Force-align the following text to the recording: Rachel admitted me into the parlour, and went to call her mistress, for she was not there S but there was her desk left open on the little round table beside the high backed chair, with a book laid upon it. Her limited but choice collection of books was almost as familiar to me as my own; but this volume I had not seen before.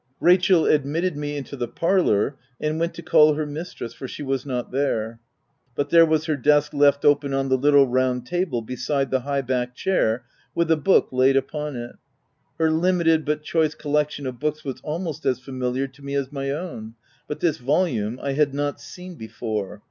Rachel 0.19 0.65
admitted 0.65 1.15
me 1.15 1.37
into 1.37 1.55
the 1.55 1.67
parlour, 1.67 2.35
and 2.59 2.79
went 2.79 2.95
to 2.95 3.03
call 3.03 3.35
her 3.35 3.45
mistress, 3.45 3.93
for 3.93 4.07
she 4.07 4.23
was 4.23 4.47
not 4.47 4.71
there 4.71 5.11
S 5.11 5.17
but 5.75 5.91
there 5.91 6.07
was 6.07 6.25
her 6.25 6.35
desk 6.35 6.73
left 6.73 7.05
open 7.05 7.35
on 7.35 7.49
the 7.49 7.55
little 7.55 7.85
round 7.85 8.25
table 8.25 8.63
beside 8.63 9.11
the 9.11 9.19
high 9.19 9.41
backed 9.43 9.77
chair, 9.77 10.25
with 10.55 10.71
a 10.71 10.75
book 10.75 11.09
laid 11.11 11.37
upon 11.37 11.75
it. 11.75 11.97
Her 12.57 12.71
limited 12.71 13.25
but 13.25 13.43
choice 13.43 13.75
collection 13.75 14.25
of 14.25 14.39
books 14.39 14.63
was 14.65 14.81
almost 14.81 15.23
as 15.27 15.37
familiar 15.39 15.85
to 15.89 16.01
me 16.03 16.15
as 16.15 16.31
my 16.31 16.49
own; 16.49 16.95
but 17.27 17.39
this 17.39 17.57
volume 17.59 18.19
I 18.23 18.31
had 18.33 18.55
not 18.55 18.81
seen 18.81 19.13
before. 19.13 19.79